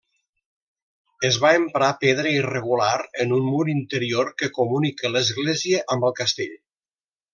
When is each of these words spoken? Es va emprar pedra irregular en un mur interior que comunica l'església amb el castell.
Es 1.27 1.35
va 1.43 1.51
emprar 1.57 1.89
pedra 2.05 2.31
irregular 2.39 2.89
en 3.25 3.35
un 3.37 3.45
mur 3.51 3.67
interior 3.75 4.33
que 4.43 4.51
comunica 4.57 5.13
l'església 5.17 5.83
amb 5.97 6.09
el 6.11 6.17
castell. 6.23 6.57